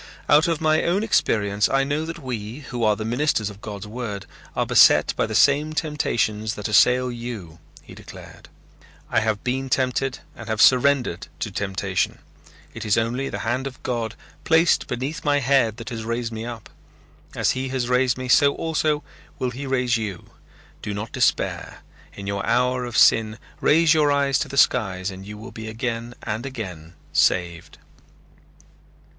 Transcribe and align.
"Out 0.27 0.47
of 0.47 0.59
my 0.59 0.81
own 0.81 1.03
experience 1.03 1.69
I 1.69 1.83
know 1.83 2.05
that 2.05 2.17
we, 2.17 2.61
who 2.61 2.83
are 2.83 2.95
the 2.95 3.05
ministers 3.05 3.51
of 3.51 3.61
God's 3.61 3.85
word, 3.85 4.25
are 4.55 4.65
beset 4.65 5.13
by 5.15 5.27
the 5.27 5.35
same 5.35 5.73
temptations 5.73 6.55
that 6.55 6.67
assail 6.67 7.11
you," 7.11 7.59
he 7.83 7.93
declared. 7.93 8.49
"I 9.11 9.19
have 9.19 9.43
been 9.43 9.69
tempted 9.69 10.17
and 10.35 10.49
have 10.49 10.59
surrendered 10.59 11.27
to 11.41 11.51
temptation. 11.51 12.17
It 12.73 12.83
is 12.83 12.97
only 12.97 13.29
the 13.29 13.37
hand 13.45 13.67
of 13.67 13.83
God, 13.83 14.15
placed 14.43 14.87
beneath 14.87 15.23
my 15.23 15.37
head, 15.37 15.77
that 15.77 15.89
has 15.89 16.03
raised 16.03 16.31
me 16.33 16.47
up. 16.47 16.71
As 17.35 17.51
he 17.51 17.67
has 17.69 17.87
raised 17.87 18.17
me 18.17 18.27
so 18.27 18.55
also 18.55 19.03
will 19.37 19.51
he 19.51 19.67
raise 19.67 19.97
you. 19.97 20.31
Do 20.81 20.95
not 20.95 21.11
despair. 21.11 21.81
In 22.13 22.25
your 22.25 22.43
hour 22.43 22.85
of 22.85 22.97
sin 22.97 23.37
raise 23.59 23.93
your 23.93 24.11
eyes 24.11 24.39
to 24.39 24.47
the 24.47 24.57
skies 24.57 25.11
and 25.11 25.27
you 25.27 25.37
will 25.37 25.51
be 25.51 25.67
again 25.67 26.15
and 26.23 26.43
again 26.43 26.95
saved." 27.13 27.77